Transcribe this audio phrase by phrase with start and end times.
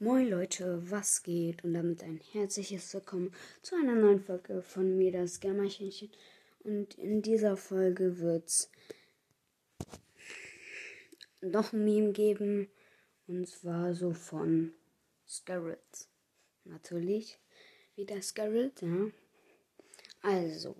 [0.00, 1.64] Moin Leute, was geht?
[1.64, 6.12] Und damit ein herzliches Willkommen zu einer neuen Folge von mir, das Gammerchenchen.
[6.60, 8.70] Und in dieser Folge wird's
[11.40, 12.68] noch ein Meme geben.
[13.26, 14.72] Und zwar so von
[15.26, 16.06] Scarlet.
[16.62, 17.40] Natürlich.
[17.96, 19.10] Wieder Scarlet, ja.
[20.22, 20.76] Also,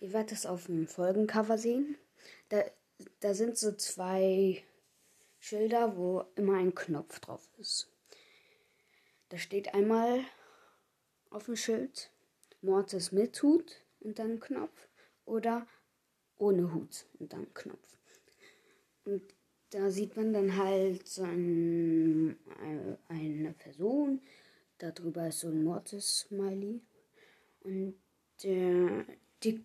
[0.00, 1.98] ihr werdet es auf dem Folgencover sehen.
[2.48, 2.64] Da,
[3.20, 4.64] da sind so zwei
[5.38, 7.92] Schilder, wo immer ein Knopf drauf ist.
[9.28, 10.24] Da steht einmal
[11.30, 12.10] auf dem Schild
[12.62, 14.88] Mortis mit Hut und dann Knopf
[15.24, 15.66] oder
[16.38, 17.98] ohne Hut und dann Knopf.
[19.04, 19.22] Und
[19.70, 22.38] da sieht man dann halt so ein,
[23.08, 24.22] eine Person,
[24.78, 26.80] darüber ist so ein Mortis-Smiley
[27.60, 27.94] und
[28.42, 29.04] der,
[29.42, 29.64] die,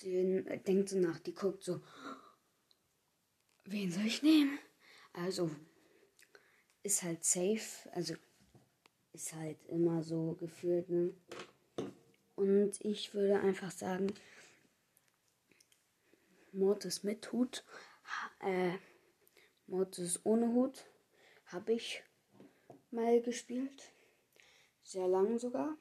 [0.00, 1.80] die denkt so nach, die guckt so,
[3.64, 4.58] wen soll ich nehmen?
[5.12, 5.50] Also
[6.82, 8.14] ist halt safe, also
[9.14, 11.14] ist halt immer so gefühlt, ne?
[12.34, 14.12] Und ich würde einfach sagen,
[16.52, 17.64] Mortis mit Hut,
[18.40, 18.72] äh,
[19.66, 20.84] Mortis ohne Hut
[21.46, 22.02] habe ich
[22.90, 23.92] mal gespielt.
[24.82, 25.76] Sehr lang sogar.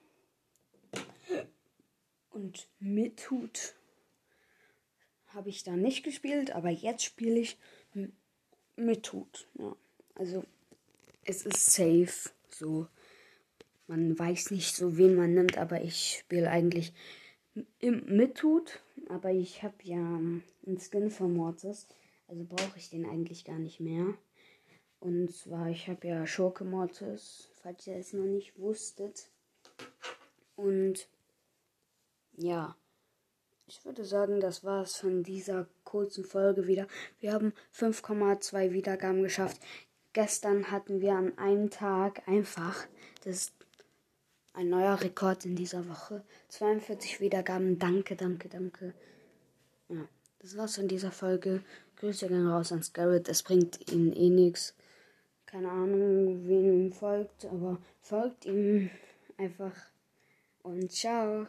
[2.29, 3.73] Und mit Hut
[5.27, 7.57] habe ich da nicht gespielt, aber jetzt spiele ich
[8.75, 9.47] mit Hut.
[9.55, 9.75] Ja.
[10.15, 10.43] Also
[11.23, 12.87] es ist safe so.
[13.87, 16.93] Man weiß nicht so, wen man nimmt, aber ich spiele eigentlich
[17.79, 18.81] im Mithut.
[19.09, 20.43] Aber ich habe ja einen
[20.79, 21.87] Skin von Mortis.
[22.27, 24.13] Also brauche ich den eigentlich gar nicht mehr.
[24.99, 29.29] Und zwar, ich habe ja Schurke Mortis, falls ihr es noch nicht wusstet.
[30.55, 31.09] Und
[32.37, 32.77] ja,
[33.67, 36.87] ich würde sagen, das war es von dieser kurzen Folge wieder.
[37.19, 39.59] Wir haben 5,2 Wiedergaben geschafft.
[40.13, 42.87] Gestern hatten wir an einem Tag einfach,
[43.23, 43.51] das
[44.53, 46.23] ein neuer Rekord in dieser Woche.
[46.49, 47.79] 42 Wiedergaben.
[47.79, 48.93] Danke, danke, danke.
[49.89, 50.07] Ja,
[50.39, 51.63] das war's von dieser Folge.
[51.97, 53.29] Grüße gehen raus an Scarrett.
[53.29, 54.75] Es bringt ihnen eh nichts.
[55.45, 58.89] Keine Ahnung, wen ihm folgt, aber folgt ihm
[59.37, 59.75] einfach.
[60.63, 61.47] Und ciao.